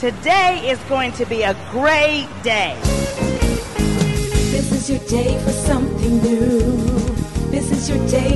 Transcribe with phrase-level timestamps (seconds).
[0.00, 2.78] Today is going to be a great day.
[4.52, 6.58] This is your day for something new.
[7.50, 8.35] This is your day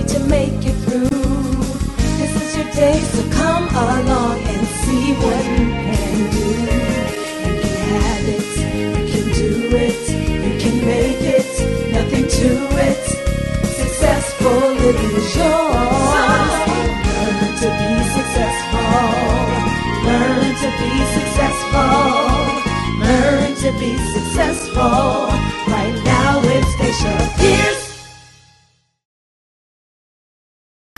[23.80, 24.82] be successful.
[25.72, 27.86] Right now with Stacia Pierce.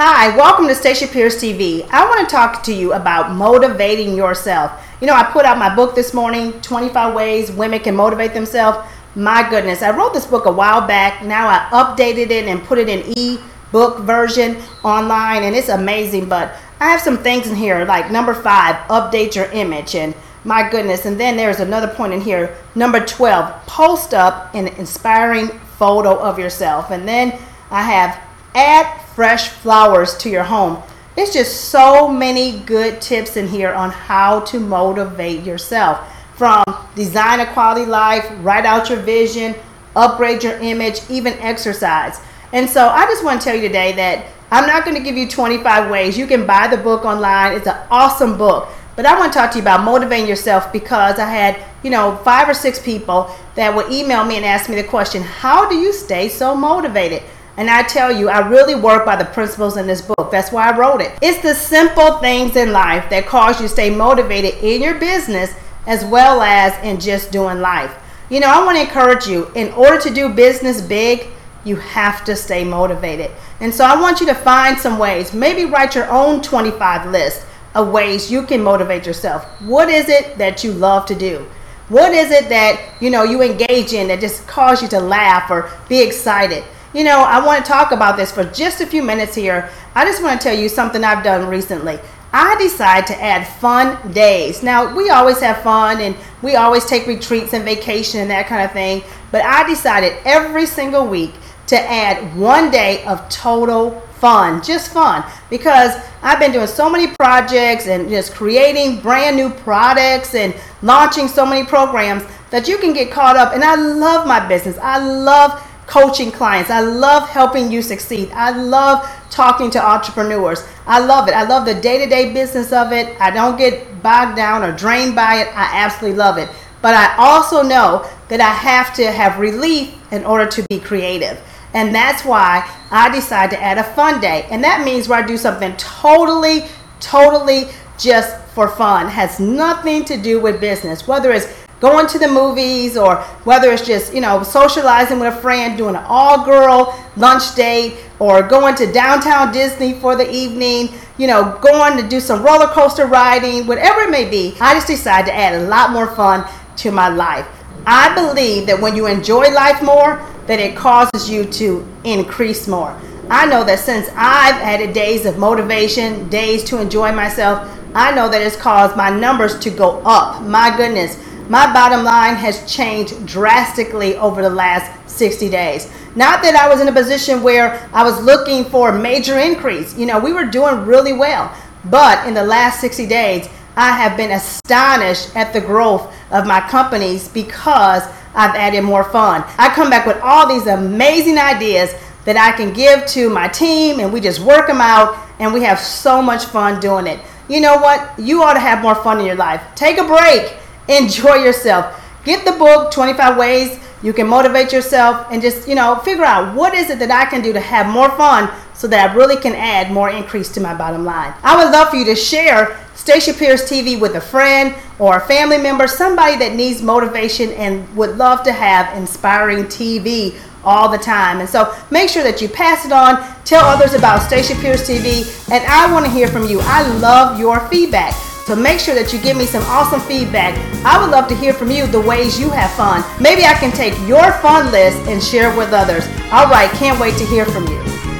[0.00, 1.88] Hi, welcome to Stacia Pierce TV.
[1.92, 4.72] I want to talk to you about motivating yourself.
[5.00, 8.78] You know, I put out my book this morning 25 Ways Women Can Motivate Themselves.
[9.14, 11.24] My goodness, I wrote this book a while back.
[11.24, 13.38] Now I updated it and put it in e
[13.70, 16.28] book version online, and it's amazing.
[16.28, 19.94] But I have some things in here like number five, update your image.
[19.94, 24.68] And my goodness, and then there's another point in here, number 12, post up an
[24.68, 26.90] inspiring photo of yourself.
[26.90, 27.38] And then
[27.70, 28.20] I have
[28.54, 30.82] add fresh flowers to your home.
[31.14, 37.40] There's just so many good tips in here on how to motivate yourself from design
[37.40, 39.54] a quality life, write out your vision,
[39.94, 42.20] upgrade your image, even exercise.
[42.52, 45.16] And so I just want to tell you today that I'm not going to give
[45.16, 46.18] you 25 ways.
[46.18, 47.56] You can buy the book online.
[47.56, 48.68] It's an awesome book.
[48.94, 52.16] But I want to talk to you about motivating yourself because I had, you know,
[52.24, 55.76] five or six people that would email me and ask me the question, How do
[55.76, 57.22] you stay so motivated?
[57.56, 60.30] And I tell you, I really work by the principles in this book.
[60.30, 61.12] That's why I wrote it.
[61.20, 65.54] It's the simple things in life that cause you to stay motivated in your business
[65.86, 67.94] as well as in just doing life.
[68.30, 71.28] You know, I want to encourage you in order to do business big,
[71.64, 73.30] you have to stay motivated.
[73.60, 75.34] And so I want you to find some ways.
[75.34, 79.44] Maybe write your own 25 list of ways you can motivate yourself.
[79.62, 81.46] What is it that you love to do?
[81.88, 85.50] What is it that, you know, you engage in that just cause you to laugh
[85.50, 86.64] or be excited?
[86.94, 89.70] You know, I want to talk about this for just a few minutes here.
[89.94, 91.98] I just want to tell you something I've done recently.
[92.34, 94.62] I decided to add fun days.
[94.62, 98.64] Now, we always have fun and we always take retreats and vacation and that kind
[98.64, 101.34] of thing, but I decided every single week
[101.66, 107.08] to add one day of total fun, just fun, because I've been doing so many
[107.08, 112.92] projects and just creating brand new products and launching so many programs that you can
[112.92, 113.52] get caught up.
[113.52, 114.78] And I love my business.
[114.78, 116.70] I love coaching clients.
[116.70, 118.30] I love helping you succeed.
[118.30, 120.64] I love talking to entrepreneurs.
[120.86, 121.34] I love it.
[121.34, 123.20] I love the day to day business of it.
[123.20, 125.48] I don't get bogged down or drained by it.
[125.48, 126.48] I absolutely love it.
[126.80, 131.42] But I also know that I have to have relief in order to be creative.
[131.74, 134.46] And that's why I decided to add a fun day.
[134.50, 136.64] And that means where I do something totally,
[137.00, 137.66] totally
[137.98, 139.08] just for fun.
[139.08, 141.08] Has nothing to do with business.
[141.08, 141.46] Whether it's
[141.80, 145.96] going to the movies or whether it's just, you know, socializing with a friend, doing
[145.96, 151.58] an all girl lunch date or going to downtown Disney for the evening, you know,
[151.60, 154.54] going to do some roller coaster riding, whatever it may be.
[154.60, 157.48] I just decided to add a lot more fun to my life.
[157.84, 162.98] I believe that when you enjoy life more, that it causes you to increase more.
[163.30, 168.28] I know that since I've added days of motivation, days to enjoy myself, I know
[168.28, 170.42] that it's caused my numbers to go up.
[170.42, 175.90] My goodness, my bottom line has changed drastically over the last 60 days.
[176.14, 179.96] Not that I was in a position where I was looking for a major increase.
[179.96, 181.54] You know, we were doing really well.
[181.86, 186.60] But in the last 60 days, I have been astonished at the growth of my
[186.60, 188.02] companies because
[188.34, 189.44] I've added more fun.
[189.58, 191.94] I come back with all these amazing ideas
[192.24, 195.62] that I can give to my team and we just work them out and we
[195.62, 197.20] have so much fun doing it.
[197.48, 198.18] You know what?
[198.18, 199.62] You ought to have more fun in your life.
[199.74, 200.56] Take a break
[200.88, 202.00] enjoy yourself.
[202.24, 206.54] Get the book, 25 Ways You Can Motivate Yourself, and just, you know, figure out
[206.54, 208.50] what is it that I can do to have more fun
[208.82, 211.32] so that I really can add more increase to my bottom line.
[211.44, 215.20] I would love for you to share Stacia Pierce TV with a friend or a
[215.20, 220.34] family member, somebody that needs motivation and would love to have inspiring TV
[220.64, 221.38] all the time.
[221.38, 225.30] And so make sure that you pass it on, tell others about Stacia Pierce TV,
[225.52, 226.58] and I want to hear from you.
[226.62, 228.14] I love your feedback.
[228.46, 230.58] So make sure that you give me some awesome feedback.
[230.84, 233.04] I would love to hear from you the ways you have fun.
[233.22, 236.04] Maybe I can take your fun list and share it with others.
[236.32, 238.11] All right, can't wait to hear from you.